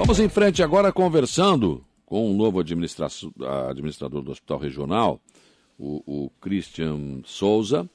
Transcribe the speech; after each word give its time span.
Vamos 0.00 0.18
em 0.18 0.30
frente 0.30 0.62
agora 0.62 0.90
conversando 0.90 1.84
com 2.06 2.30
o 2.30 2.34
novo 2.34 2.58
administrador 2.58 4.22
do 4.22 4.30
Hospital 4.30 4.58
Regional, 4.58 5.20
o, 5.78 6.24
o 6.24 6.30
Christian 6.40 7.20
Souza, 7.26 7.86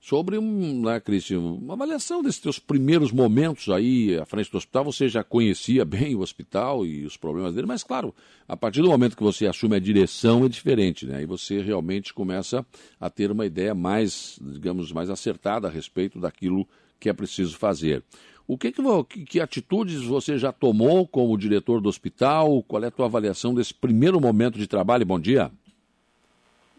sobre 0.00 0.38
um, 0.38 0.80
né, 0.80 0.98
Christian, 1.00 1.40
uma 1.40 1.74
avaliação 1.74 2.22
desses 2.22 2.40
teus 2.40 2.58
primeiros 2.58 3.12
momentos 3.12 3.68
aí 3.68 4.18
à 4.18 4.24
frente 4.24 4.50
do 4.50 4.56
hospital. 4.56 4.84
Você 4.84 5.06
já 5.06 5.22
conhecia 5.22 5.84
bem 5.84 6.14
o 6.14 6.20
hospital 6.20 6.86
e 6.86 7.04
os 7.04 7.18
problemas 7.18 7.54
dele, 7.54 7.66
mas 7.66 7.84
claro, 7.84 8.14
a 8.48 8.56
partir 8.56 8.80
do 8.80 8.88
momento 8.88 9.14
que 9.14 9.22
você 9.22 9.46
assume 9.46 9.76
a 9.76 9.80
direção 9.80 10.46
é 10.46 10.48
diferente, 10.48 11.04
né? 11.04 11.22
E 11.22 11.26
você 11.26 11.60
realmente 11.60 12.14
começa 12.14 12.64
a 12.98 13.10
ter 13.10 13.30
uma 13.30 13.44
ideia 13.44 13.74
mais, 13.74 14.38
digamos, 14.40 14.90
mais 14.92 15.10
acertada 15.10 15.68
a 15.68 15.70
respeito 15.70 16.18
daquilo 16.18 16.66
que 16.98 17.10
é 17.10 17.12
preciso 17.12 17.58
fazer. 17.58 18.02
O 18.50 18.58
que, 18.58 18.72
que, 18.72 19.24
que, 19.26 19.40
atitudes 19.40 20.02
você 20.02 20.36
já 20.36 20.50
tomou 20.50 21.06
como 21.06 21.38
diretor 21.38 21.80
do 21.80 21.88
hospital? 21.88 22.64
Qual 22.64 22.82
é 22.82 22.88
a 22.88 22.90
tua 22.90 23.06
avaliação 23.06 23.54
desse 23.54 23.72
primeiro 23.72 24.20
momento 24.20 24.58
de 24.58 24.66
trabalho? 24.66 25.06
Bom 25.06 25.20
dia. 25.20 25.52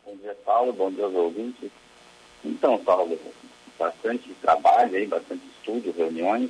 Bom 0.05 0.13
dia, 0.17 0.35
Paulo. 0.45 0.73
Bom 0.73 0.91
dia 0.91 1.05
aos 1.05 1.15
ouvintes. 1.15 1.71
Então, 2.43 2.77
Paulo, 2.79 3.17
bastante 3.79 4.33
trabalho 4.41 4.97
aí, 4.97 5.07
bastante 5.07 5.43
estudo, 5.55 5.93
reuniões, 5.97 6.49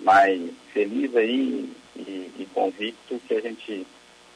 mas 0.00 0.50
feliz 0.72 1.14
aí 1.14 1.70
e, 1.94 2.32
e 2.38 2.48
convicto 2.54 3.20
que 3.28 3.34
a 3.34 3.42
gente 3.42 3.86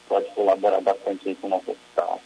pode 0.07 0.29
colaborar 0.35 0.81
bastante 0.81 1.29
aí 1.29 1.33
com 1.33 1.47
o 1.47 1.49
nosso 1.49 1.71
hospital. 1.71 2.21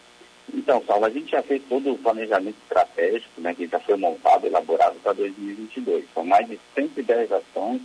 Então, 0.54 0.80
Paulo, 0.82 1.06
a 1.06 1.10
gente 1.10 1.32
já 1.32 1.42
fez 1.44 1.62
todo 1.68 1.92
o 1.92 1.98
planejamento 1.98 2.58
estratégico, 2.64 3.42
né, 3.42 3.54
que 3.54 3.68
já 3.68 3.80
foi 3.80 3.98
montado, 3.98 4.46
elaborado 4.46 4.96
para 5.04 5.14
2022. 5.14 6.06
São 6.14 6.26
mais 6.26 6.48
de 6.48 6.60
110 6.74 7.32
ações 7.32 7.82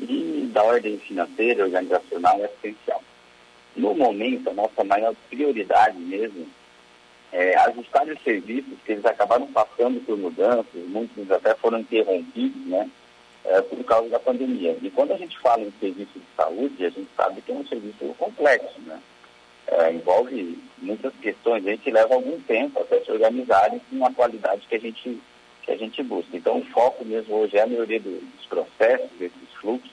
e 0.00 0.50
da 0.52 0.62
ordem 0.64 0.98
financeira, 0.98 1.64
organizacional 1.64 2.38
e 2.38 2.44
assistencial. 2.44 3.02
No 3.76 3.94
momento, 3.94 4.50
a 4.50 4.54
nossa 4.54 4.84
maior 4.84 5.14
prioridade 5.30 5.98
mesmo 5.98 6.46
é 7.30 7.56
ajustar 7.56 8.06
os 8.06 8.22
serviços 8.22 8.74
que 8.84 8.92
eles 8.92 9.04
acabaram 9.06 9.46
passando 9.46 10.04
por 10.04 10.18
mudanças, 10.18 10.66
muitos 10.88 11.30
até 11.30 11.54
foram 11.54 11.78
interrompidos, 11.78 12.66
né, 12.66 12.90
é, 13.44 13.62
por 13.62 13.82
causa 13.84 14.08
da 14.10 14.18
pandemia. 14.18 14.76
E 14.82 14.90
quando 14.90 15.12
a 15.12 15.16
gente 15.16 15.38
fala 15.38 15.62
em 15.62 15.72
serviço 15.80 16.18
de 16.18 16.26
saúde, 16.36 16.84
a 16.84 16.90
gente 16.90 17.08
sabe 17.16 17.40
que 17.40 17.50
é 17.50 17.54
um 17.54 17.66
serviço 17.66 18.14
complexo, 18.18 18.80
né? 18.82 19.00
É, 19.66 19.92
envolve 19.92 20.58
muitas 20.78 21.12
questões, 21.16 21.66
a 21.66 21.70
gente 21.70 21.90
leva 21.90 22.14
algum 22.14 22.38
tempo 22.40 22.80
até 22.80 23.00
se 23.00 23.10
organizarem 23.10 23.80
com 23.90 24.04
a 24.04 24.12
qualidade 24.12 24.66
que 24.66 24.74
a 24.74 24.80
gente, 24.80 25.20
que 25.62 25.70
a 25.70 25.76
gente 25.76 26.02
busca. 26.02 26.36
Então, 26.36 26.58
o 26.58 26.64
foco 26.66 27.04
mesmo 27.04 27.36
hoje 27.36 27.56
é 27.56 27.62
a 27.62 27.66
melhoria 27.66 28.00
do, 28.00 28.20
dos 28.20 28.46
processos, 28.46 29.10
desses 29.18 29.52
fluxos. 29.60 29.90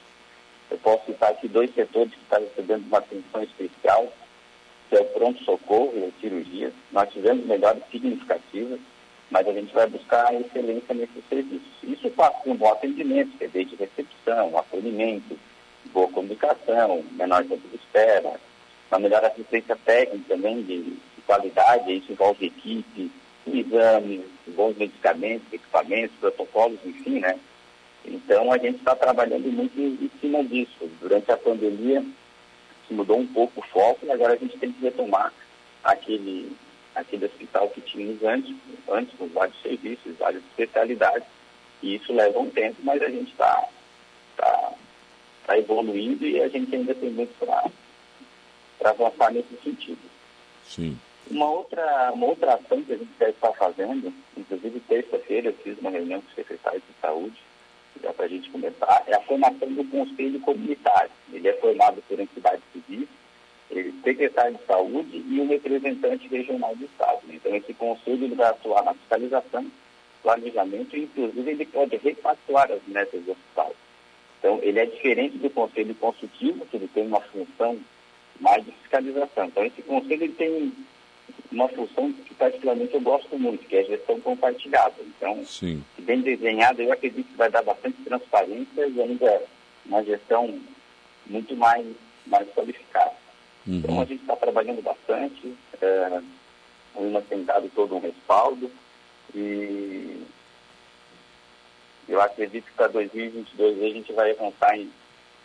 Eu 0.70 0.78
posso 0.80 1.06
citar 1.06 1.32
aqui 1.32 1.48
dois 1.48 1.74
setores 1.74 2.14
que 2.14 2.20
estão 2.22 2.42
recebendo 2.42 2.86
uma 2.88 3.00
atenção 3.00 3.44
especial, 3.44 4.12
que 4.90 4.96
é 4.96 5.02
o 5.02 5.06
pronto-socorro 5.06 5.94
e 5.96 6.06
a 6.06 6.22
cirurgia. 6.22 6.72
Nós 6.92 7.10
tivemos 7.12 7.46
melhores 7.46 7.84
significativas, 7.92 8.80
mas 9.32 9.48
a 9.48 9.54
gente 9.54 9.74
vai 9.74 9.88
buscar 9.88 10.28
a 10.28 10.34
excelência 10.34 10.94
nesses 10.94 11.24
serviços. 11.30 11.68
Isso 11.84 12.10
passa 12.12 12.38
por 12.40 12.52
um 12.52 12.56
bom 12.56 12.72
atendimento, 12.72 13.38
que 13.38 13.46
é 13.46 13.48
desde 13.48 13.76
recepção, 13.76 14.58
acolhimento, 14.58 15.38
boa 15.94 16.08
comunicação, 16.10 17.04
menor 17.12 17.44
tempo 17.44 17.68
de 17.68 17.76
espera, 17.76 18.40
uma 18.92 19.00
melhor 19.00 19.24
assistência 19.24 19.76
técnica 19.86 20.26
também 20.28 20.62
de, 20.64 20.82
de 20.82 21.22
qualidade, 21.26 21.96
isso 21.96 22.12
envolve 22.12 22.46
equipe, 22.46 23.12
exames, 23.48 24.22
bons 24.48 24.78
medicamentos, 24.78 25.52
equipamentos, 25.52 26.16
protocolos, 26.20 26.80
enfim, 26.86 27.20
né? 27.20 27.40
Então 28.06 28.52
a 28.52 28.58
gente 28.58 28.78
está 28.78 28.96
trabalhando 28.96 29.52
muito 29.52 29.80
em 29.80 30.10
cima 30.20 30.44
disso. 30.44 30.90
Durante 31.00 31.32
a 31.32 31.38
pandemia 31.38 32.04
se 32.88 32.94
mudou 32.94 33.20
um 33.20 33.28
pouco 33.28 33.60
o 33.60 33.64
foco 33.64 34.06
e 34.06 34.12
agora 34.12 34.34
a 34.34 34.38
gente 34.38 34.58
tem 34.58 34.72
que 34.72 34.82
retomar 34.82 35.32
aquele, 35.84 36.52
aquele 36.96 37.26
hospital 37.26 37.70
que 37.70 37.82
tínhamos 37.82 38.24
antes, 38.24 38.56
antes 38.90 39.16
com 39.18 39.28
vários 39.28 39.62
serviços, 39.62 40.18
várias 40.18 40.44
especialidades. 40.46 41.28
E 41.84 41.96
isso 41.96 42.12
leva 42.12 42.40
um 42.40 42.50
tempo, 42.50 42.78
mas 42.84 43.02
a 43.02 43.10
gente 43.10 43.32
está 43.32 43.68
tá, 44.36 44.74
tá 45.46 45.58
evoluindo 45.58 46.26
e 46.26 46.42
a 46.42 46.48
gente 46.50 46.76
ainda 46.76 46.96
tem 46.96 47.12
muito 47.12 47.38
para 47.38 47.70
para 48.80 48.92
avançar 48.92 49.32
nesse 49.32 49.56
sentido. 49.64 50.00
Sim. 50.66 50.98
Uma 51.30 51.50
outra, 51.50 52.12
uma 52.14 52.26
outra 52.26 52.56
ação 52.56 52.82
que 52.82 52.94
a 52.94 52.98
gente 52.98 53.12
deve 53.20 53.32
estar 53.32 53.54
fazendo, 53.54 54.12
inclusive 54.36 54.80
terça-feira 54.80 55.50
eu 55.50 55.54
fiz 55.54 55.78
uma 55.78 55.92
reunião 55.92 56.22
com 56.22 56.32
o 56.32 56.36
secretário 56.36 56.80
de 56.80 57.02
saúde, 57.02 57.38
já 58.02 58.14
para 58.14 58.26
a 58.26 58.30
gente 58.30 58.50
começar, 58.50 59.04
é 59.08 59.16
a 59.16 59.22
formação 59.22 59.72
do 59.72 59.84
conselho 59.86 60.40
comunitário. 60.40 61.12
Ele 61.32 61.48
é 61.48 61.54
formado 61.54 62.02
por 62.08 62.20
entidades 62.20 62.64
civis, 62.72 63.08
ele, 63.70 63.94
secretário 64.04 64.58
de 64.58 64.66
saúde 64.66 65.24
e 65.28 65.40
um 65.40 65.48
representante 65.48 66.28
regional 66.28 66.76
do 66.76 66.86
Estado. 66.86 67.22
Então 67.30 67.56
esse 67.56 67.74
conselho 67.74 68.24
ele 68.24 68.36
vai 68.36 68.50
atuar 68.50 68.84
na 68.84 68.94
fiscalização, 68.94 69.70
planejamento 70.24 70.96
e 70.96 71.04
inclusive 71.04 71.52
ele 71.52 71.66
pode 71.66 71.96
repactuar 71.98 72.72
as 72.72 72.82
metas 72.88 73.22
do 73.24 73.32
hospital. 73.32 73.76
Então 74.40 74.60
ele 74.64 74.80
é 74.80 74.86
diferente 74.86 75.38
do 75.38 75.50
conselho 75.50 75.94
consultivo, 75.96 76.66
que 76.66 76.78
ele 76.78 76.88
tem 76.88 77.06
uma 77.06 77.22
função 77.22 77.78
mais 78.40 78.64
de 78.66 78.72
fiscalização. 78.72 79.46
Então, 79.46 79.66
esse 79.66 79.82
conselho 79.82 80.24
ele 80.24 80.34
tem 80.34 80.74
uma 81.52 81.68
função 81.70 82.12
que, 82.14 82.34
particularmente, 82.36 82.94
eu 82.94 83.02
gosto 83.02 83.38
muito, 83.38 83.66
que 83.66 83.76
é 83.76 83.80
a 83.82 83.86
gestão 83.86 84.20
compartilhada. 84.20 84.96
Então, 85.02 85.44
Sim. 85.46 85.84
bem 86.00 86.22
desenhada, 86.22 86.82
eu 86.82 86.92
acredito 86.92 87.28
que 87.28 87.38
vai 87.38 87.50
dar 87.50 87.64
bastante 87.64 88.02
transparência 88.04 88.88
e 88.88 89.02
ainda 89.02 89.44
uma 89.86 90.04
gestão 90.04 90.60
muito 91.26 91.56
mais, 91.56 91.86
mais 92.26 92.48
qualificada. 92.54 93.14
Uhum. 93.68 93.78
Então, 93.78 94.02
a 94.02 94.06
gente 94.06 94.22
está 94.22 94.36
trabalhando 94.36 94.82
bastante, 94.82 95.54
é, 95.82 96.22
o 96.96 97.06
IMA 97.06 97.22
tem 97.22 97.44
dado 97.44 97.70
todo 97.76 97.96
um 97.96 98.00
respaldo 98.00 98.72
e 99.34 100.24
eu 102.08 102.20
acredito 102.22 102.66
que 102.66 102.74
para 102.74 102.88
2022 102.88 103.84
a 103.84 103.90
gente 103.90 104.14
vai 104.14 104.32
avançar 104.32 104.78
em 104.78 104.92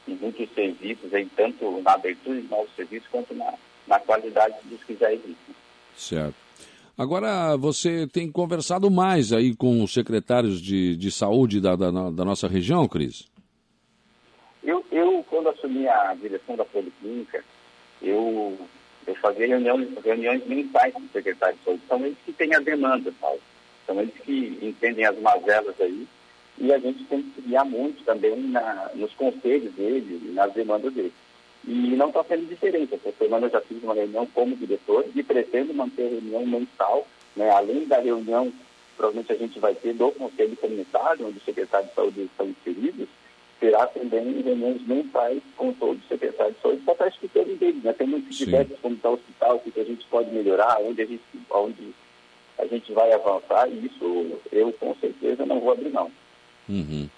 em 0.06 0.14
muitos 0.14 0.48
serviços, 0.54 1.12
aí, 1.12 1.26
tanto 1.36 1.80
na 1.82 1.92
abertura 1.92 2.40
de 2.40 2.48
novos 2.48 2.74
serviços 2.76 3.08
quanto 3.10 3.34
na, 3.34 3.54
na 3.86 3.98
qualidade 4.00 4.54
dos 4.64 4.82
que 4.84 4.94
já 4.94 5.12
existem. 5.12 5.54
Certo. 5.96 6.34
Agora, 6.96 7.56
você 7.56 8.06
tem 8.06 8.30
conversado 8.30 8.90
mais 8.90 9.32
aí 9.32 9.54
com 9.54 9.82
os 9.82 9.92
secretários 9.92 10.60
de, 10.60 10.96
de 10.96 11.10
saúde 11.10 11.60
da, 11.60 11.74
da, 11.74 11.90
da 11.90 12.24
nossa 12.24 12.46
região, 12.46 12.86
Cris? 12.86 13.26
Eu, 14.62 14.84
eu, 14.92 15.24
quando 15.28 15.48
assumi 15.48 15.88
a 15.88 16.14
direção 16.14 16.56
da 16.56 16.64
Policlínica, 16.64 17.44
eu, 18.00 18.56
eu 19.06 19.14
fazia 19.16 19.46
reuniões, 19.46 19.88
reuniões 20.04 20.46
mensais 20.46 20.94
com 20.94 21.00
o 21.00 21.08
secretário 21.12 21.56
de 21.56 21.64
saúde. 21.64 21.82
São 21.88 22.06
eles 22.06 22.18
que 22.24 22.32
têm 22.32 22.54
a 22.54 22.60
demanda, 22.60 23.12
Paulo. 23.20 23.40
São 23.86 24.00
eles 24.00 24.14
que 24.24 24.58
entendem 24.62 25.04
as 25.04 25.18
mazelas 25.18 25.74
aí 25.80 26.06
e 26.58 26.72
a 26.72 26.78
gente 26.78 27.04
tem 27.04 27.22
que 27.22 27.42
criar 27.42 27.64
muito 27.64 28.04
também 28.04 28.36
na, 28.36 28.90
nos 28.94 29.12
conselhos 29.14 29.72
dele 29.74 30.20
e 30.24 30.32
nas 30.32 30.52
demandas 30.52 30.92
dele. 30.92 31.12
E 31.66 31.96
não 31.96 32.08
está 32.08 32.22
sendo 32.24 32.46
diferente. 32.48 32.94
Essa 32.94 33.12
semana 33.12 33.46
eu 33.46 33.50
já 33.50 33.60
fiz 33.62 33.82
uma 33.82 33.94
reunião 33.94 34.26
como 34.26 34.56
diretor 34.56 35.04
e 35.14 35.22
pretendo 35.22 35.74
manter 35.74 36.06
a 36.06 36.10
reunião 36.10 36.46
mensal, 36.46 37.06
né? 37.34 37.50
além 37.50 37.86
da 37.86 37.98
reunião, 38.00 38.52
provavelmente 38.96 39.32
a 39.32 39.36
gente 39.36 39.58
vai 39.58 39.74
ter 39.74 39.94
do 39.94 40.12
Conselho 40.12 40.56
Comunitário, 40.56 41.26
onde 41.26 41.38
os 41.38 41.44
secretários 41.44 41.88
de 41.88 41.94
saúde 41.94 42.22
estão 42.22 42.46
inseridos, 42.46 43.08
terá 43.58 43.86
também 43.86 44.42
reuniões 44.42 44.86
mensais 44.86 45.42
com 45.56 45.72
todos 45.72 46.02
os 46.02 46.08
secretários 46.08 46.54
de 46.56 46.62
saúde 46.62 46.82
para 46.82 46.92
estar 46.92 47.08
escutando 47.08 47.58
deles. 47.58 47.82
Né? 47.82 47.92
Tem 47.94 48.06
muitos 48.06 48.36
feedbacks 48.36 48.78
como 48.80 48.94
está 48.94 49.10
o 49.10 49.14
hospital, 49.14 49.56
o 49.56 49.70
que 49.70 49.80
a 49.80 49.84
gente 49.84 50.06
pode 50.06 50.30
melhorar, 50.30 50.78
onde 50.82 51.00
a 51.02 51.06
gente, 51.06 51.22
onde 51.50 51.94
a 52.58 52.66
gente 52.66 52.92
vai 52.92 53.10
avançar, 53.12 53.68
e 53.68 53.86
isso 53.86 54.38
eu 54.52 54.72
com 54.74 54.94
certeza 54.96 55.44
não 55.46 55.60
vou 55.60 55.72
abrir 55.72 55.90
mão. 55.90 56.10
Uhum. 56.68 57.08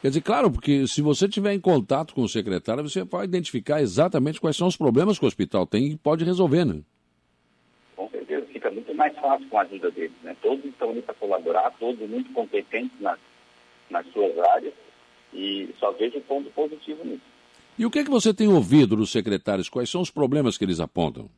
Quer 0.00 0.08
dizer, 0.08 0.20
claro, 0.20 0.50
porque 0.50 0.86
se 0.86 1.00
você 1.00 1.26
tiver 1.26 1.54
em 1.54 1.60
contato 1.60 2.14
com 2.14 2.22
o 2.22 2.28
secretário, 2.28 2.86
você 2.86 3.04
vai 3.04 3.24
identificar 3.24 3.80
exatamente 3.80 4.40
quais 4.40 4.56
são 4.56 4.66
os 4.66 4.76
problemas 4.76 5.18
que 5.18 5.24
o 5.24 5.28
hospital 5.28 5.66
tem 5.66 5.92
e 5.92 5.96
pode 5.96 6.24
resolver, 6.24 6.64
né? 6.66 6.82
Com 7.96 8.10
certeza, 8.10 8.44
fica 8.52 8.70
muito 8.70 8.94
mais 8.94 9.14
fácil 9.18 9.48
com 9.48 9.58
a 9.58 9.62
ajuda 9.62 9.90
deles, 9.90 10.12
né? 10.22 10.36
Todos 10.42 10.62
estão 10.66 10.90
ali 10.90 11.00
para 11.00 11.14
colaborar, 11.14 11.70
todos 11.80 12.06
muito 12.08 12.30
competentes 12.34 13.00
nas, 13.00 13.18
nas 13.88 14.06
suas 14.12 14.38
áreas 14.38 14.74
e 15.32 15.70
só 15.78 15.90
vejo 15.92 16.20
ponto 16.20 16.50
positivo 16.50 17.02
nisso. 17.04 17.22
E 17.78 17.86
o 17.86 17.90
que 17.90 18.00
é 18.00 18.04
que 18.04 18.10
você 18.10 18.32
tem 18.32 18.46
ouvido 18.46 18.94
dos 18.96 19.10
secretários? 19.10 19.68
Quais 19.68 19.88
são 19.88 20.00
os 20.00 20.10
problemas 20.10 20.58
que 20.58 20.64
eles 20.64 20.80
apontam? 20.80 21.28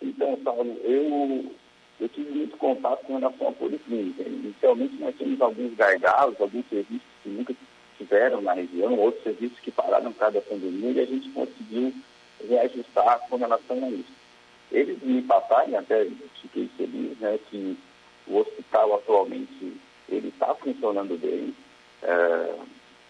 Então, 0.00 0.36
Paulo, 0.44 0.78
eu 0.84 1.52
eu 2.00 2.08
tive 2.08 2.30
muito 2.30 2.56
contato 2.58 3.04
com 3.06 3.18
relação 3.18 3.48
à 3.48 3.52
policlínica. 3.52 4.22
Inicialmente 4.22 4.96
nós 4.96 5.14
tínhamos 5.16 5.40
alguns 5.40 5.74
gargalos, 5.74 6.40
alguns 6.40 6.68
serviços 6.68 7.06
que 7.22 7.28
nunca 7.30 7.54
tiveram 7.96 8.42
na 8.42 8.52
região, 8.52 8.98
outros 8.98 9.22
serviços 9.22 9.58
que 9.60 9.70
pararam 9.70 10.12
por 10.12 10.18
causa 10.18 10.34
da 10.34 10.42
pandemia 10.42 10.92
e 10.92 11.00
a 11.00 11.06
gente 11.06 11.30
conseguiu 11.30 11.92
reajustar 12.48 13.20
com 13.28 13.36
relação 13.36 13.84
a 13.84 13.90
isso. 13.90 14.12
Eles 14.70 15.00
me 15.02 15.22
passaram, 15.22 15.78
até 15.78 16.06
fiquei 16.42 16.68
feliz, 16.76 17.18
né, 17.18 17.38
que 17.50 17.78
o 18.26 18.38
hospital 18.38 18.96
atualmente 18.96 19.72
ele 20.08 20.28
está 20.28 20.54
funcionando 20.54 21.18
bem. 21.18 21.54
É, 22.02 22.54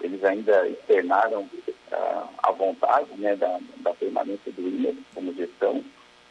eles 0.00 0.22
ainda 0.22 0.68
externaram 0.68 1.48
é, 1.66 1.94
a, 1.94 2.28
a 2.44 2.52
vontade 2.52 3.08
né, 3.18 3.34
da, 3.36 3.58
da 3.78 3.94
permanência 3.94 4.52
do 4.52 4.62
INE 4.62 4.96
como 5.14 5.34
gestão, 5.34 5.82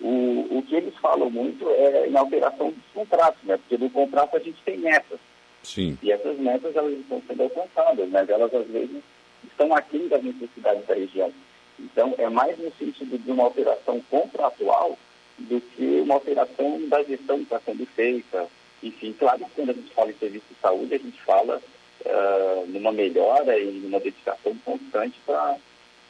o, 0.02 0.58
o 0.58 0.64
que 0.64 0.76
eles 0.76 0.96
falam 0.98 1.30
muito 1.30 1.70
é 1.70 2.08
em 2.08 2.18
alteração 2.18 2.72
dos 2.72 2.86
contratos, 2.94 3.42
né? 3.44 3.58
Porque 3.58 3.78
no 3.78 3.90
contrato 3.90 4.36
a 4.36 4.40
gente 4.40 4.62
tem 4.64 4.78
metas. 4.78 5.20
Sim. 5.64 5.98
E 6.02 6.12
essas 6.12 6.38
metas 6.38 6.76
elas 6.76 6.94
estão 6.94 7.22
sendo 7.28 7.44
alcançadas, 7.44 8.10
mas 8.10 8.30
elas 8.30 8.54
às 8.54 8.68
vezes 8.68 9.02
estão 9.44 9.74
aquém 9.74 10.08
das 10.08 10.24
necessidades 10.24 10.86
da 10.86 10.94
região. 10.94 11.32
Então, 11.80 12.14
é 12.18 12.30
mais 12.30 12.58
no 12.58 12.72
sentido 12.74 13.18
de 13.18 13.32
uma 13.32 13.44
alteração 13.44 14.02
contratual 14.10 14.98
do 15.38 15.60
que 15.60 16.02
uma 16.02 16.16
alteração 16.16 16.88
da 16.88 17.04
gestão 17.04 17.38
que 17.38 17.44
está 17.44 17.60
sendo 17.60 17.86
feita. 17.88 18.48
Enfim, 18.82 19.14
claro 19.18 19.40
que 19.40 19.52
quando 19.56 19.72
a 19.72 19.74
gente 19.74 19.94
fala 19.94 20.12
em 20.12 20.16
serviço 20.16 20.46
de 20.50 20.60
saúde, 20.62 20.96
a 20.96 20.98
gente 20.98 21.22
fala 21.22 21.62
uh, 22.06 22.66
numa 22.68 22.92
melhora 22.92 23.58
e 23.60 23.72
numa 23.72 24.00
dedicação 24.00 24.56
constante 24.64 25.20
para 25.26 25.58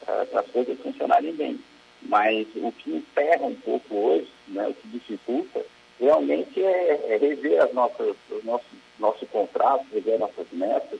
uh, 0.07 0.37
as 0.37 0.47
coisas 0.47 0.77
funcionarem 0.79 1.33
bem. 1.33 1.59
Mas 2.07 2.47
o 2.55 2.71
que 2.71 2.91
emperra 2.91 3.45
um 3.45 3.55
pouco 3.55 3.95
hoje, 3.95 4.27
né, 4.47 4.67
o 4.67 4.73
que 4.73 4.87
dificulta, 4.87 5.65
realmente 5.99 6.61
é, 6.61 7.13
é 7.13 7.17
rever 7.17 7.61
as 7.61 7.73
nossas, 7.73 8.15
os 8.29 8.43
nossos, 8.43 8.67
nosso 8.99 9.25
contrato, 9.27 9.85
rever 9.93 10.19
nossas 10.19 10.47
metas. 10.51 10.99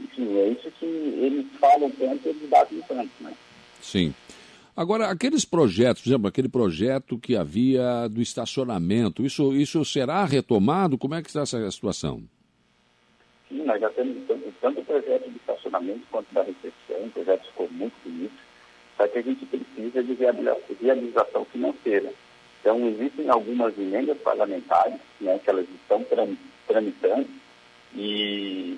Enfim, 0.00 0.38
é 0.38 0.48
isso 0.48 0.70
que 0.78 0.86
eles 0.86 1.46
falam 1.58 1.90
tanto 1.90 2.26
e 2.26 2.28
eles 2.28 2.48
batem 2.48 2.80
tanto, 2.88 3.10
né? 3.20 3.34
Sim. 3.80 4.14
Agora, 4.76 5.08
aqueles 5.08 5.44
projetos, 5.44 6.02
por 6.02 6.08
exemplo, 6.08 6.28
aquele 6.28 6.48
projeto 6.48 7.18
que 7.18 7.36
havia 7.36 8.06
do 8.08 8.22
estacionamento, 8.22 9.26
isso, 9.26 9.52
isso 9.52 9.84
será 9.84 10.24
retomado? 10.24 10.96
Como 10.96 11.16
é 11.16 11.20
que 11.20 11.28
está 11.28 11.40
essa 11.40 11.68
situação? 11.72 12.22
Sim, 13.48 13.64
nós 13.64 13.80
já 13.80 13.90
temos 13.90 14.24
tanto, 14.28 14.54
tanto 14.60 14.80
o 14.80 14.84
projeto 14.84 15.28
de 15.28 15.36
estacionamento 15.36 16.02
quanto 16.12 16.32
da 16.32 16.44
recepção, 16.44 16.96
o 17.04 17.10
projeto 17.10 17.44
ficou 17.48 17.68
muito 17.72 17.94
bonito, 18.04 18.34
só 18.98 19.08
que 19.08 19.18
a 19.18 19.22
gente 19.22 19.46
precisa 19.46 20.02
de 20.02 20.14
viabilização 20.14 21.44
financeira. 21.46 22.12
Então, 22.60 22.86
existem 22.88 23.30
algumas 23.30 23.78
emendas 23.78 24.18
parlamentares, 24.18 25.00
né, 25.20 25.40
que 25.42 25.48
elas 25.48 25.66
estão 25.70 26.04
tramitando, 26.66 27.26
e, 27.94 28.76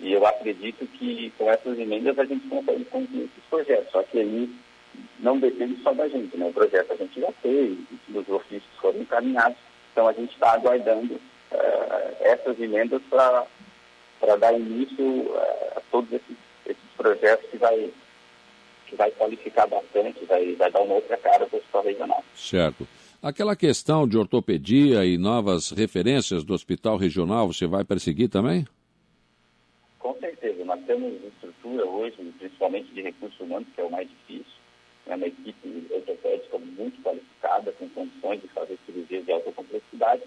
e 0.00 0.12
eu 0.12 0.26
acredito 0.26 0.86
que 0.86 1.32
com 1.36 1.50
essas 1.50 1.78
emendas 1.78 2.18
a 2.18 2.24
gente 2.24 2.48
consegue 2.48 2.84
concluir 2.86 3.24
esses 3.24 3.44
projetos. 3.50 3.90
Só 3.90 4.02
que 4.04 4.20
aí 4.20 4.50
não 5.18 5.38
depende 5.38 5.82
só 5.82 5.92
da 5.92 6.08
gente, 6.08 6.36
né? 6.36 6.46
O 6.46 6.52
projeto 6.52 6.92
a 6.92 6.96
gente 6.96 7.20
já 7.20 7.30
fez, 7.42 7.76
os 8.14 8.28
ofícios 8.28 8.74
foram 8.80 9.00
encaminhados, 9.00 9.58
então 9.92 10.08
a 10.08 10.12
gente 10.12 10.32
está 10.32 10.52
aguardando 10.52 11.14
uh, 11.14 12.16
essas 12.20 12.58
emendas 12.60 13.02
para 13.10 14.36
dar 14.36 14.58
início 14.58 15.04
uh, 15.04 15.76
a 15.76 15.80
todos 15.90 16.12
esses, 16.12 16.36
esses, 16.66 16.82
projetos 16.96 17.50
que 17.50 17.56
vai, 17.58 17.90
que 18.86 18.96
vai 18.96 19.10
qualificar 19.12 19.66
bastante, 19.66 20.24
vai, 20.24 20.54
vai 20.54 20.70
dar 20.70 20.82
uma 20.82 20.94
outra 20.94 21.16
cara 21.16 21.46
para 21.46 21.56
o 21.56 21.58
hospital 21.58 21.82
regional. 21.82 22.24
Certo. 22.34 22.86
Aquela 23.22 23.56
questão 23.56 24.06
de 24.06 24.16
ortopedia 24.16 25.04
e 25.04 25.18
novas 25.18 25.70
referências 25.70 26.44
do 26.44 26.54
hospital 26.54 26.96
regional, 26.96 27.48
você 27.48 27.66
vai 27.66 27.84
perseguir 27.84 28.28
também? 28.28 28.66
Com 29.98 30.14
certeza. 30.20 30.64
Nós 30.64 30.80
temos 30.86 31.12
estrutura 31.24 31.84
hoje, 31.84 32.16
principalmente 32.38 32.92
de 32.94 33.02
recursos 33.02 33.40
humanos, 33.40 33.66
que 33.74 33.80
é 33.80 33.84
o 33.84 33.90
mais 33.90 34.08
difícil 34.08 34.56
é 35.06 35.14
uma 35.14 35.26
equipe 35.26 35.86
ortopédica 35.90 36.58
muito 36.58 37.00
qualificada, 37.02 37.72
com 37.72 37.88
condições 37.90 38.40
de 38.42 38.48
fazer 38.48 38.78
cirurgias 38.84 39.24
de 39.24 39.32
alta 39.32 39.52
complexidade, 39.52 40.22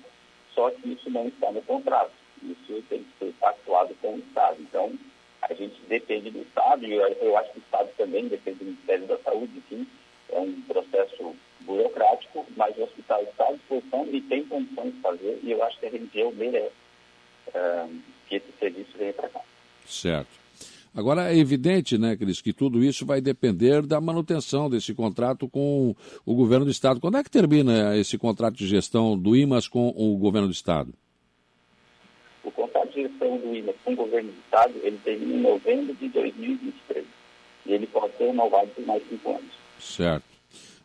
só 0.55 0.71
que 0.71 0.93
isso 0.93 1.09
não 1.09 1.27
está 1.27 1.51
no 1.51 1.61
contrato. 1.63 2.11
Isso 2.41 2.81
tem 2.87 3.03
que 3.03 3.09
ser 3.19 3.33
pactuado 3.39 3.93
com 4.01 4.15
o 4.15 4.19
Estado. 4.19 4.57
Então, 4.61 4.93
a 5.41 5.53
gente 5.53 5.81
depende 5.87 6.31
do 6.31 6.41
Estado, 6.41 6.85
e 6.85 6.93
eu, 6.93 7.01
eu 7.01 7.37
acho 7.37 7.51
que 7.51 7.59
também 8.09 8.27
depende 8.27 8.59
do 8.59 8.65
Ministério 8.65 9.07
da 9.07 9.17
Saúde, 9.19 9.51
enfim, 9.57 9.87
é 10.31 10.39
um 10.39 10.61
processo 10.61 11.35
burocrático, 11.61 12.45
mas 12.57 12.75
o 12.77 12.83
hospital 12.83 13.21
está 13.23 13.47
à 13.47 13.53
disposição 13.53 14.07
e 14.11 14.21
tem 14.21 14.43
condições 14.45 14.93
de 14.93 15.01
fazer, 15.01 15.39
e 15.43 15.51
eu 15.51 15.63
acho 15.63 15.79
que 15.79 15.85
a 15.85 15.89
região 15.89 16.31
merece 16.31 16.73
uh, 17.49 17.89
que 18.27 18.35
esse 18.35 18.51
serviço 18.59 18.97
venha 18.97 19.13
para 19.13 19.29
cá. 19.29 19.41
Certo. 19.85 20.39
Agora, 20.95 21.31
é 21.31 21.37
evidente, 21.37 21.99
né, 21.99 22.17
Cris, 22.17 22.41
que 22.41 22.51
tudo 22.51 22.83
isso 22.83 23.05
vai 23.05 23.21
depender 23.21 23.85
da 23.85 24.01
manutenção 24.01 24.69
desse 24.69 24.93
contrato 24.93 25.47
com 25.47 25.95
o 26.25 26.35
governo 26.35 26.65
do 26.65 26.71
Estado. 26.71 26.99
Quando 26.99 27.17
é 27.17 27.23
que 27.23 27.29
termina 27.29 27.95
esse 27.95 28.17
contrato 28.17 28.55
de 28.55 28.65
gestão 28.65 29.15
do 29.15 29.35
IMAS 29.35 29.67
com 29.67 29.93
o 29.95 30.17
governo 30.17 30.47
do 30.47 30.53
Estado? 30.53 30.91
O 32.43 32.51
contrato 32.51 32.89
de 32.91 33.03
gestão 33.03 33.37
do 33.37 33.55
IMAS 33.55 33.75
com 33.85 33.93
o 33.93 33.95
governo 33.95 34.31
do 34.31 34.39
Estado, 34.39 34.73
ele 34.81 34.99
termina 35.03 35.35
em 35.35 35.41
novembro 35.41 35.93
de 35.93 36.09
2023. 36.09 37.05
E 37.69 37.73
ele 37.73 37.85
pode 37.85 38.17
ser 38.17 38.25
renovado 38.25 38.67
por 38.69 38.85
mais 38.85 39.07
cinco 39.07 39.29
anos. 39.29 39.51
Certo. 39.79 40.25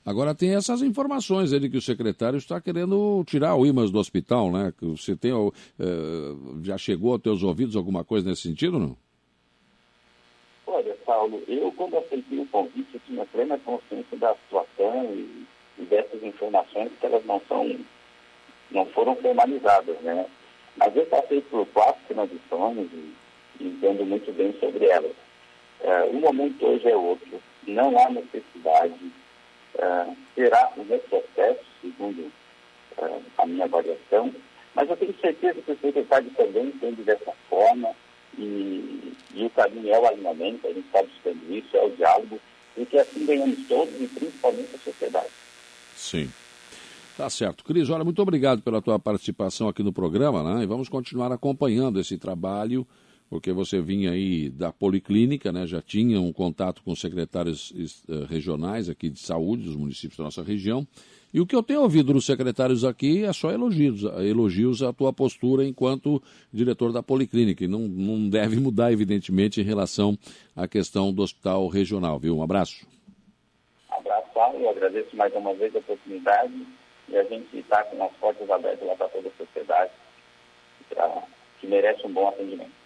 Agora 0.04 0.34
tem 0.34 0.54
essas 0.54 0.82
informações 0.82 1.50
ele 1.50 1.70
que 1.70 1.78
o 1.78 1.82
secretário 1.82 2.36
está 2.36 2.60
querendo 2.60 3.24
tirar 3.26 3.54
o 3.54 3.64
IMAS 3.64 3.90
do 3.90 3.98
hospital, 3.98 4.52
né? 4.52 4.72
Que 4.78 4.84
você 4.84 5.16
tem, 5.16 5.32
uh, 5.32 5.50
já 6.62 6.76
chegou 6.76 7.12
aos 7.12 7.22
teus 7.22 7.42
ouvidos 7.42 7.74
alguma 7.74 8.04
coisa 8.04 8.28
nesse 8.28 8.42
sentido, 8.42 8.78
não? 8.78 8.94
Olha, 10.66 10.94
Paulo, 11.06 11.42
eu 11.48 11.72
quando 11.72 11.96
aceitei 11.96 12.38
o 12.38 12.46
convite, 12.48 12.88
eu 12.92 13.00
tinha 13.06 13.24
plena 13.24 13.58
consciência 13.60 14.18
da 14.18 14.34
situação 14.34 15.06
e, 15.14 15.46
e 15.78 15.84
dessas 15.86 16.22
informações 16.22 16.92
que 17.00 17.06
elas 17.06 17.24
não 17.24 17.40
são, 17.48 17.78
não 18.70 18.84
foram 18.86 19.16
formalizadas, 19.16 19.98
né? 20.02 20.26
Mas 20.76 20.94
eu 20.94 21.06
passei 21.06 21.40
por 21.40 21.64
quatro 21.68 22.02
transições 22.08 22.90
e, 22.92 23.14
e 23.60 23.68
entendo 23.68 24.04
muito 24.04 24.30
bem 24.34 24.52
sobre 24.60 24.84
elas. 24.84 25.23
Uh, 25.84 26.16
o 26.16 26.20
momento 26.20 26.64
hoje 26.64 26.88
é 26.88 26.96
outro, 26.96 27.42
não 27.66 27.94
há 27.98 28.08
necessidade, 28.08 29.12
uh, 29.74 30.16
será 30.34 30.72
um 30.78 30.82
retrocesso, 30.84 31.64
segundo 31.82 32.20
uh, 32.96 33.22
a 33.36 33.44
minha 33.44 33.66
avaliação, 33.66 34.34
mas 34.74 34.88
eu 34.88 34.96
tenho 34.96 35.14
certeza 35.20 35.60
que 35.60 35.72
o 35.72 35.78
secretário 35.78 36.30
também 36.30 36.68
entende 36.68 37.02
dessa 37.02 37.32
forma, 37.50 37.90
e, 38.38 39.12
e 39.34 39.44
o 39.44 39.50
caminho 39.50 39.92
é 39.92 39.98
o 39.98 40.06
alinhamento, 40.06 40.66
a 40.66 40.72
gente 40.72 40.86
está 40.86 41.02
buscando 41.02 41.54
isso, 41.54 41.76
é 41.76 41.84
o 41.84 41.90
diálogo, 41.90 42.40
e 42.78 42.86
que 42.86 42.98
assim 42.98 43.26
ganhamos 43.26 43.68
todos 43.68 43.94
e 44.00 44.06
principalmente 44.08 44.74
a 44.74 44.78
sociedade. 44.78 45.30
Sim. 45.94 46.32
Tá 47.16 47.30
certo. 47.30 47.62
Cris, 47.62 47.90
olha, 47.90 48.02
muito 48.02 48.20
obrigado 48.22 48.62
pela 48.62 48.82
tua 48.82 48.98
participação 48.98 49.68
aqui 49.68 49.82
no 49.82 49.92
programa, 49.92 50.42
né? 50.42 50.64
E 50.64 50.66
vamos 50.66 50.88
continuar 50.88 51.30
acompanhando 51.30 52.00
esse 52.00 52.18
trabalho, 52.18 52.84
porque 53.28 53.52
você 53.52 53.80
vinha 53.80 54.12
aí 54.12 54.48
da 54.50 54.72
Policlínica, 54.72 55.52
né? 55.52 55.66
Já 55.66 55.82
tinha 55.82 56.20
um 56.20 56.32
contato 56.32 56.82
com 56.82 56.94
secretários 56.94 57.70
uh, 58.08 58.24
regionais 58.28 58.88
aqui 58.88 59.08
de 59.08 59.18
saúde 59.18 59.64
dos 59.64 59.76
municípios 59.76 60.18
da 60.18 60.24
nossa 60.24 60.42
região 60.42 60.86
e 61.34 61.40
o 61.40 61.46
que 61.46 61.56
eu 61.56 61.64
tenho 61.64 61.80
ouvido 61.80 62.12
dos 62.12 62.24
secretários 62.24 62.84
aqui 62.84 63.24
é 63.24 63.32
só 63.32 63.50
elogios, 63.50 64.04
elogios 64.04 64.84
à 64.84 64.92
tua 64.92 65.12
postura 65.12 65.64
enquanto 65.64 66.22
diretor 66.52 66.92
da 66.92 67.02
Policlínica. 67.02 67.64
E 67.64 67.66
não, 67.66 67.80
não 67.80 68.30
deve 68.30 68.60
mudar, 68.60 68.92
evidentemente, 68.92 69.60
em 69.60 69.64
relação 69.64 70.16
à 70.54 70.68
questão 70.68 71.12
do 71.12 71.22
hospital 71.22 71.66
regional, 71.66 72.20
viu? 72.20 72.36
Um 72.38 72.42
abraço. 72.44 72.86
Abraço, 73.90 74.28
Paulo. 74.32 74.60
Eu 74.60 74.70
agradeço 74.70 75.16
mais 75.16 75.34
uma 75.34 75.52
vez 75.54 75.74
a 75.74 75.80
oportunidade 75.80 76.54
e 77.08 77.16
a 77.16 77.24
gente 77.24 77.58
está 77.58 77.82
com 77.82 78.04
as 78.04 78.12
portas 78.12 78.48
abertas 78.48 78.86
lá 78.86 78.94
para 78.94 79.08
toda 79.08 79.28
a 79.28 79.32
sociedade, 79.32 79.90
que 81.60 81.66
merece 81.66 82.06
um 82.06 82.12
bom 82.12 82.28
atendimento. 82.28 82.83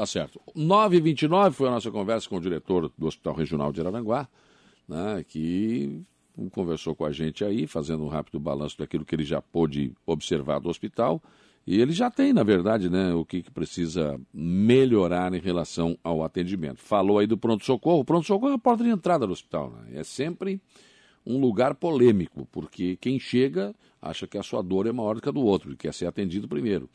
Tá 0.00 0.06
certo. 0.06 0.40
9h29 0.56 1.52
foi 1.52 1.68
a 1.68 1.72
nossa 1.72 1.90
conversa 1.90 2.26
com 2.26 2.38
o 2.38 2.40
diretor 2.40 2.90
do 2.96 3.06
Hospital 3.06 3.34
Regional 3.34 3.70
de 3.70 3.82
Araranguá, 3.82 4.26
né, 4.88 5.22
que 5.28 6.00
conversou 6.50 6.94
com 6.94 7.04
a 7.04 7.12
gente 7.12 7.44
aí, 7.44 7.66
fazendo 7.66 8.02
um 8.02 8.08
rápido 8.08 8.40
balanço 8.40 8.78
daquilo 8.78 9.04
que 9.04 9.14
ele 9.14 9.24
já 9.24 9.42
pôde 9.42 9.92
observar 10.06 10.58
do 10.58 10.70
hospital. 10.70 11.22
E 11.66 11.78
ele 11.78 11.92
já 11.92 12.10
tem, 12.10 12.32
na 12.32 12.42
verdade, 12.42 12.88
né, 12.88 13.12
o 13.12 13.26
que, 13.26 13.42
que 13.42 13.50
precisa 13.50 14.18
melhorar 14.32 15.34
em 15.34 15.38
relação 15.38 15.98
ao 16.02 16.24
atendimento. 16.24 16.80
Falou 16.80 17.18
aí 17.18 17.26
do 17.26 17.36
pronto-socorro. 17.36 18.02
Pronto-socorro 18.02 18.52
é 18.52 18.54
a 18.54 18.58
porta 18.58 18.82
de 18.82 18.88
entrada 18.88 19.26
do 19.26 19.34
hospital. 19.34 19.70
Né? 19.70 20.00
É 20.00 20.02
sempre 20.02 20.62
um 21.26 21.38
lugar 21.38 21.74
polêmico, 21.74 22.48
porque 22.50 22.96
quem 22.96 23.20
chega 23.20 23.74
acha 24.00 24.26
que 24.26 24.38
a 24.38 24.42
sua 24.42 24.62
dor 24.62 24.86
é 24.86 24.92
maior 24.92 25.16
do 25.16 25.20
que 25.20 25.28
a 25.28 25.32
do 25.32 25.44
outro 25.44 25.72
e 25.72 25.76
quer 25.76 25.92
ser 25.92 26.06
atendido 26.06 26.48
primeiro. 26.48 26.88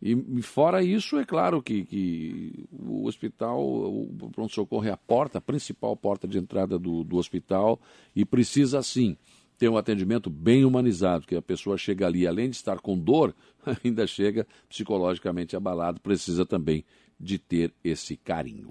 E, 0.00 0.42
fora 0.42 0.82
isso, 0.82 1.18
é 1.18 1.24
claro 1.24 1.60
que, 1.60 1.84
que 1.84 2.68
o 2.72 3.06
hospital, 3.06 3.60
o 3.60 4.30
pronto-socorro 4.32 4.86
é 4.86 4.92
a 4.92 4.96
porta, 4.96 5.38
a 5.38 5.40
principal 5.40 5.96
porta 5.96 6.28
de 6.28 6.38
entrada 6.38 6.78
do, 6.78 7.02
do 7.02 7.16
hospital 7.16 7.80
e 8.14 8.24
precisa, 8.24 8.80
sim, 8.82 9.16
ter 9.58 9.68
um 9.68 9.76
atendimento 9.76 10.30
bem 10.30 10.64
humanizado, 10.64 11.26
que 11.26 11.34
a 11.34 11.42
pessoa 11.42 11.76
chega 11.76 12.06
ali, 12.06 12.26
além 12.26 12.48
de 12.48 12.56
estar 12.56 12.78
com 12.78 12.96
dor, 12.96 13.34
ainda 13.84 14.06
chega 14.06 14.46
psicologicamente 14.68 15.56
abalado, 15.56 16.00
precisa 16.00 16.46
também 16.46 16.84
de 17.18 17.38
ter 17.38 17.74
esse 17.82 18.16
carinho. 18.16 18.70